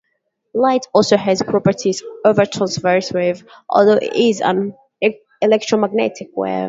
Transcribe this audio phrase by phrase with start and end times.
[0.55, 4.73] Light also has properties of a transverse wave, although it is an
[5.39, 6.59] electromagnetic wave.